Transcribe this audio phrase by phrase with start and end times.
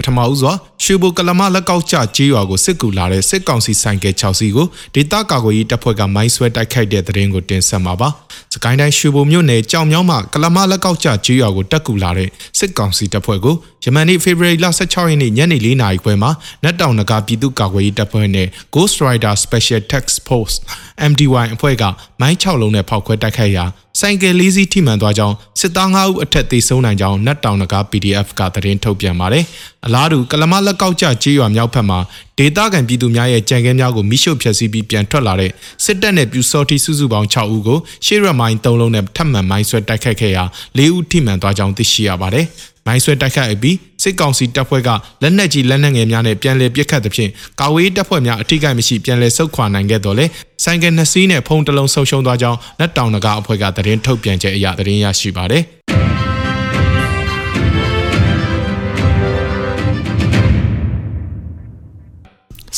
[0.00, 8.08] ပထမဦးစွာရွှေဘိုကလမလက်ကောက်ကျကြေးရွာကိုစစ်ကူလာတဲ့စစ်ကောင်စီဆိုင်ကယ်6စီးကိုဒေသကာကွယ်ရေးတပ်ဖွဲ့ကမိုင်းဆွဲတိုက်ခိုက်တဲ့တဲ့ရင်ကိုတင်ဆက်မှာပါ။
[8.54, 16.30] စကိုင်းတိုင်းရွှေဘိုမြို့နယ်ကြောင်မြောင်းမှာကလမလက်ကောက်ကျကြေးရွာကိုတက်ကူလာတဲ့စစ်ကောင်စီတပ်ဖွဲ့ကိုယမန်နေ့ဖေဖော်ဝါရီလ16ရက်နေ့ညနေ4နာရီခွဲမှာ
[16.64, 20.56] နတ်တောင်နဂါပြည်သူ့ကာကွယ်ရေးတပ်ဖွဲ့နဲ့ Ghost Rider Special Task Force
[21.10, 21.84] MDY အဖွဲ့က
[22.20, 23.64] မိုင်း6လုံးနဲ့ဖောက်ခွဲတိုက်ခိုက်ရာ
[23.98, 29.44] ဆိုင်ကယ်လေးစီးထိမှန်သွားကြောင်းစစ်သား9ဦးအထက်သေဆုံးနိုင်ကြောင်းနတ်တောင်နဂါ PDF ကသတင်းထုတ်ပြန်ပါတယ်။
[29.86, 31.98] အလားတူကလမလက်ကောက်ကျကြေးရွာမြောက်ဘက်မှာ
[32.38, 35.50] ဒေသခံပြည်သူများရဲ့ကြံကဲများကိုမိရှုဖျက်ဆီးပြီးပြန်ထွက်လာတဲ့
[35.84, 40.44] စစ်တပ်နဲ့ပြူစော်တီစုစုပေါင်း6ဦးကိုရှေ့ရမိုင်း3လုံးနဲ့ထပ်မံမိုင်းဆွဲတိုက်ခိုက်ခဲ့ရာ
[40.78, 42.46] 4ဦးထိမှန်သွားကြောင်းသိရှိရပါတယ်။
[42.90, 44.88] မိုင်းဆွဲတိုက်ခိုက်ပြီးစစ်ကောင်စီတပ်ဖွဲ့က
[45.22, 50.26] လက်နက်ကြီးလက်နက်ငယ်များနဲ့ပြန်လည်ပစ်ခတ်သဖြင့်ကာဝေးတပ်ဖွဲ့များအထိကိမရှိပြန်လည်ဆုတ်ခွာနိုင်ခဲ့တော်လဲ
[50.64, 55.64] ဆိုင်ကယ်နှစ်စီးနဲ့ဖုံးတစ်လုံးဆုံရှုံသွားကြောင်းလက်တောင်နဂါအဖွဲ့ကသတင်းထုတ်ပြန်ချက်အရသတင်းရရှိပါတယ်။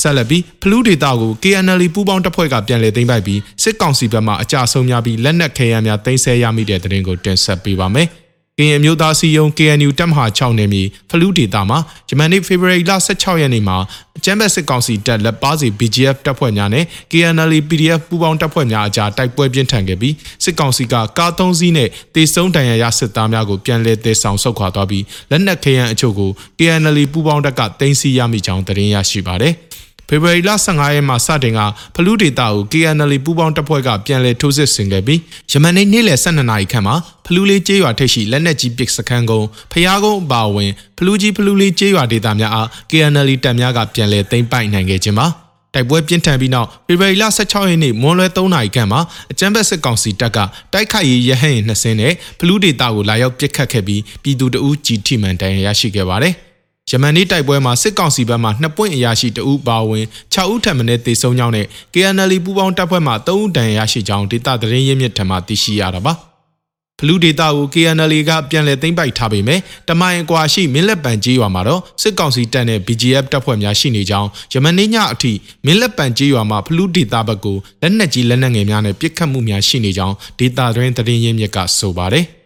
[0.00, 8.08] ဆက်လက်ပြီးဖလူးဒေတာကို KNL ပူးပေါင်းတပ်ဖွဲ့ကပြန်လည်သိမ်းပိုက်ပြီးစစ်ကောင်စီဘက်မှအကြဆုံးများပြီးလက်နက်ခဲယမ်းများသိမ်းဆည်းရမိတဲ့တဲ့ရင်ကိုတင်ဆက်ပေးပါမယ်။
[8.60, 13.76] ကရင်အမျိုးသားစီယုံ KNU တပ်မဟာ6နယ်မြေဖလူးဒေတာမှာဂျမန်နေ့ဖေဖော်ဝါရီလ16ရက်နေ့မှာ
[14.18, 29.54] အကြမ်းဖက်စစ်ကောင်စီတပ်လက်ပါစီ BGF တပ်ဖွဲ့များနဲ့ KNL PDF ပူးပေါင်းတပ်ဖွဲ့များအကြားတိုက်ပွဲပြင်းထန်ခဲ့ပြီးစစ်ကောင်စီကကား3စီးနဲ့တေဆုံးတန်ရာရစစ်သားများကိုပြန်လည်သေဆောင်ဆုတ်ခွာသွားပြီးလက်နက်ခဲယမ်းအချို့ကို KNL ပူးပေါင်းတပ်ကတင်စီရမိကြောင်းသတင်းရရှိပါတယ်။
[30.12, 31.60] ဖေဖော်ဝါရီလ15ရက်မှာစတင်က
[31.94, 36.94] ဖလူးဒေတာကို KNL ပူးပေါင်းတပ်ဖွဲ့ကပြန်လည်ထိုးစစ်ဆင်ခဲ့ပြီးယမန်နေ့နေ့လယ်12နာရီခန့်မှာ
[37.26, 45.26] ဖလူးလေးကျေးရွာထိပ်ရှိလက်နက်ကြီးပစ်စခန်းကုန်းဖျားကုန်းအပါအဝင်ဖလူးကြီးဖလူးလေးကျေးရွာဒေတာများအား KNL တပ်များကပြန်လည်သိမ်းပိုက်နိုင်ခဲ့ခြင်းပါ
[45.74, 49.00] တိုက်ပွဲပြင်းထန်ပြီးနောက်ဖေဖော်ဝါရီလ16ရက်နေ့မွန်လွဲ3နာရီခန့်မှာ
[49.32, 50.38] အကြမ်းဖက်စစ်ကောင်စီတပ်က
[50.72, 56.34] တိုက်ခိုက်ရေးရဟန့်ရင်နှစ်စင်းနဲ့ဖလူးဒေတာကိုလာရောက်ပစ်ခတ်ခဲ့ပြီးပြည်သူတအူးကြီးထိမှန်တန်ရရှိခဲ့ပါတယ်။
[56.90, 66.14] ယမန်နေ့တိုက်ပွဲမှာစစ်ကောင်စီဘက်မှ2ပွင့်အရာရှိတဦးပါဝင်6ဦးထပ်မံတေဆုံးကြောင်းနဲ့ KNL ပူးပေါင်းတပ်ဖွဲ့မှ3ဦးတန်ရရှိကြောင်းဒေသသတင်းရင်းမြစ်ထံမှသိရှိရတာပါ
[66.98, 75.32] ဖလူဒေတာကို KNL ကပြန်လည်သိမ်းပိုက်ထားပေမဲ့တမိုင်အကွာရှိမင်းလက်ပံကြီးရွာမှာတော့စစ်ကောင်စီတပ်နဲ့ BGF တပ်ဖွဲ့များရှိနေကြောင်းယမန်နေ့ညအထိ
[75.64, 82.26] မင်းလက်ပံကြီးရွာမှာဖလူဒေတာဘက်ကိုလက်နက်ကြီးလက်နက်ငယ်များနဲ့ပစ်ခတ်မှုများရှိနေကြောင်းဒေတာတွင်သတင်းရင်းမြစ်ကဆိုပါတယ်။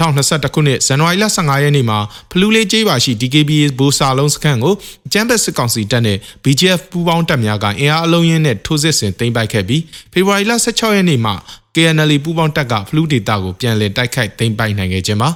[0.00, 1.98] 2021ခုနှစ်ဇန်နဝါရီလ15ရက်နေ့မှာ
[2.30, 4.74] ဖလူးလေးကျေးရွာရှိ DKBA ဘူစာလုံးစခန်းကို
[5.12, 9.82] ကျန်းဘက်စစ်ကောင်စီတပ်နဲ့ BGF ပူးပေါင်းတပ်များကအင်အားအလုံးရင်းနဲ့ထိုးစစ်ဆင်သိမ်းပိုက်ခဲ့ပြီး
[10.12, 11.34] ဖေဖော်ဝါရီလ16ရက်နေ့မှာ
[11.74, 15.30] KNL ပူးပေါင်းတပ်ကဖလူးဒေတာကိုပြန်လည်တိုက်ခိုက်သိမ်းပိုက်နိုင်ခဲ့ခြင်းပါ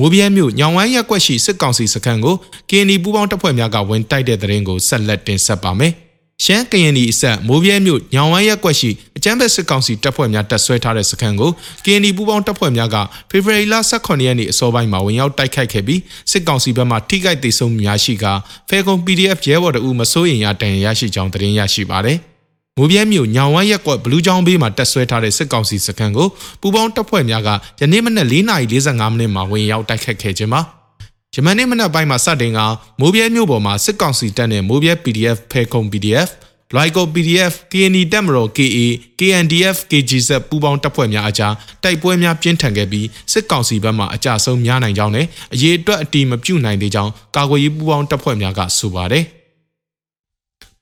[0.00, 2.36] မိုးပြဲမြို့ညောင်ဝမ်းရက်ကွက်ရှိစစ်ကောင်စီစခန်းကို
[2.70, 5.94] KNI ပူးပေါင်းတပ်ဖွဲ့များကဝင်တိုက်တဲ့တဲ့ရင်ကိုဆက်လက်တင်ဆက်ပါမယ်။
[6.42, 11.50] ရှမ်းကရင်ဒီအဆက်မိုးပြဲမြို့ညောင်ဝမ်းရက်ကွက်ရှိအကြမ်းဖက်စစ်ကောင်စီတပ်ဖွဲ့များတပ်ဆွဲထားတဲ့စခန်းကို
[11.84, 12.96] KND ပူးပေါင်းတပ်ဖွဲ့များက
[13.30, 16.00] ဖေဖော်ဝါရီလ18ရက်နေ့အစောပိုင်းမှာဝင်ရောက်တိုက်ခိုက်ခဲ့ပြီး
[16.30, 18.24] စစ်ကောင်စီဘက်မှထိခိုက်ဒေဆုံးများရှိက
[18.68, 22.18] ဖဲကုံ PDF ရဲဘော်တို့မစိုးရင်ရတန်ရရှိကြောင်းသတင်းရရှိပါတယ်။
[22.78, 26.28] မိုးပြဲမြို့ညောင်ဝမ်းရက်ကွက်ဘလူးချောင်းဘေးမှာတက်ဆွဲထားတဲ့စစ်ကောင်စီစခန်းကို
[26.60, 27.48] ပူပေါင်းတပ်ဖွဲ့များက
[27.80, 30.62] ယနေ့မနက်4:45မိနစ်မှာဝင်ရောက်တိုက်ခတ်ခဲ့ခြင်းပါ။
[31.34, 32.60] ယမန်နေ့မနက်ပိုင်းမှာစတင်က
[33.00, 36.28] မိုးပြဲမြို့ပေါ်မှာစစ်ကောင်စီတပ်နဲ့မိုးပြဲ PDF ဖဲခုံ PDF
[36.74, 38.78] လွိုက်ကို PDF KNI တပ်မတော် KA
[39.18, 49.24] KNDF KGZ ပူးပေါင်းတပ်ဖွဲ့များအကြားတိုက်ပွဲများပြင်းထန်ခဲ့ပြီးစစ်ကောင်စီဘက်မှအကြဆုံးများနိုင်ကြောင်းနဲ့အရေးအတွက်အတီမပြုတ်နိုင်သေးကြောင်းကာကွယ်ရေးပူးပေါင်းတပ်ဖွဲ့များကဆိုပါတယ်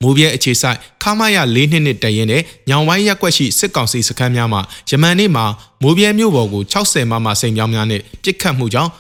[0.02, 5.44] မိုးပြဲအခြေဆိုင်ခမာရ၄နှစ်နှစ်တရင်နဲ့ညောင်ဝိုင်းရက်ကွက်ရှိစစ်ကောင်စီစခန်းများမှာယမန်နေ့မှာ
[5.82, 8.90] မိုးပြဲမြို့ပေါ်ကို60မမစိန်ပြောင်းများနဲ့ပစ်ခတ်မှုကြောင့်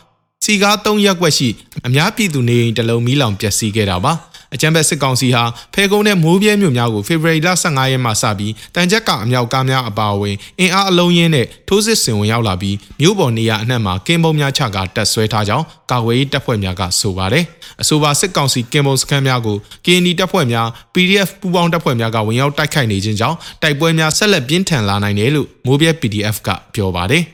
[0.44, 1.48] စီကား၃ရက်ကွက်ရှိ
[1.86, 4.12] အများပြည်သူနေအိမ်တလုံးမီးလောင်ပျက်စီးခဲ့တာပါ
[4.54, 5.44] အကြံဘက်စစ်ကောင်စီဟာ
[5.74, 17.44] ဖဲကုန်းနဲ့မိုးပြဲမြို့များကိုဖေဖော်ဝါရီလ15ရက်မှစပြီးတန်ချက်ကအမြောက်ကားများအပါအဝင်အင်အားအလုံးရင်းနဲ့ထိုးစစ်ဆင်ဝင်ရောက်လာပြီးမြို့ပေါ်နေရာအနှံ့မှာကင်းပုံများချကတက်ဆွဲထားကြောင်းကာကွယ်ရေးတပ်ဖွဲ့များကဆိုပါတယ်
[17.82, 27.24] အဆိုပါစစ်ကောင်စီကင်းပုံစခန်းများကို KND တပ်ဖွဲ့များ PDF ပူးပေါင်းတပ်ဖွဲ့များကဝင်ရောက်တိုက်ခိုက်နေခြင်းကြောင့်တိုက်ပွဲများဆက်လက်ပြင်းထန်လာနိုင်တယ်လို့မိုးပြဲ PDF ကပြောပါတယ်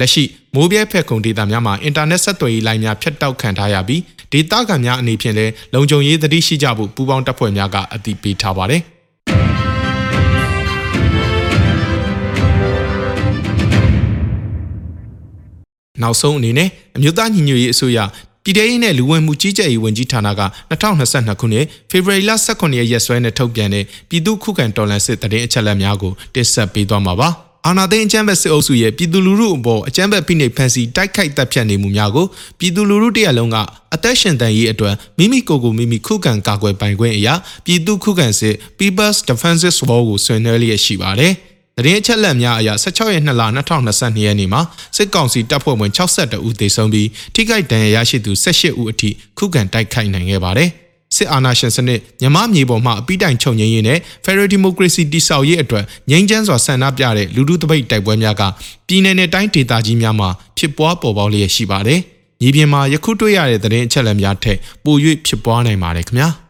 [0.00, 0.24] လက်ရှိ
[0.54, 4.02] မိုးပြဲဖက်ခုံဒေတာများမှာအင်တာနက်ဆက်သွယ်ရေးလိုင်းများဖြတ်တောက်ခံထားရပြီး
[4.32, 8.82] ဒေတာခံများအနေဖြင့်လည်းလုံခြုံရေးသတိရှိကြဖို့ပူးပေါင်းတပ်ဖွဲ့များကအသိပေးထားပါတယ်။
[16.02, 17.98] နောက်ဆုံးအနေနဲ့အမျိုးသားညီညွတ်ရေးအစိုးရ
[18.44, 27.30] ပြည်ထောင်ရေးနဲ့လူဝင်မှုကြီးကြပ်ရေးဝန်ကြီးဌာနက2022ခုနှစ်ဖေဖော်ဝါရီလ18ရက်ရက်စွဲနဲ့ထုတ်ပြန်တဲ့ပြည်သူ့ခုခံတော်လှန်စစ်တရင်အချက်အလက်များကိုတင်ဆက်ပေးသွားမှာပါ။
[27.68, 32.26] အာနာသိန်းအကြမ်းဖက်စစ်အုပ်စုရဲ့ပြည်သူလူထုအပေါ်အကြမ်းဖက်ဖိနှိပ်ဖန်ဆီးတိုက်ခိုက်တပ်ဖြတ်နေမှုများကို
[32.58, 33.56] ပြည်သူလူထုတရက်လုံးက
[33.94, 37.34] အသက်ရှင်တန်ရေးအတွက်မိမိကိုယ်ကိုမိမိခုခံကာကွယ်ပိုင်ခွင့်အရာ
[37.64, 41.32] ပြည်သူခုခံစစ် People's Defensive War ကိုဆွေးနွေးလျက်ရှိပါတယ်။
[41.76, 44.60] တရင်အချက်လက်များအရ16ရက်2လ2022ရက်နေ့မှာ
[44.96, 50.70] စစ်ကောင်စီတပ်ဖွဲ့ဝင်62ဦးသေဆုံးပြီးထိခိုက်ဒဏ်ရာရရှိသူ18ဦးအထိခုခံတိုက်ခိုက်နိုင်ခဲ့ပါတယ်။
[51.16, 58.42] စစ်အာဏာရှင်စနစ်မြမမြေပေါ်မှာအပိတိုင်ချုပ်ငြိမ်းရေးနဲ့ Federal Democracy တည်ဆောက်ရေးအတွက်ငြိမ်းချမ်းစွာဆန္ဒပြတဲ့လူထုတပိတ်တိုက်ပွဲများက
[58.88, 60.28] ပြည်내နဲ့တိုင်းဒေသကြီးများမှာ
[60.58, 62.00] ဖြစ်ပွားပေါ်ပေါက်လျက်ရှိပါတယ်။
[62.42, 64.96] ညီပြင်မှာယခုတွေ့ရတဲ့သတင်းအချက်အလက်များထက်ပို၍
[65.26, 66.30] ဖြစ်ပွားနိုင်ပါတယ်ခင်ဗျာ။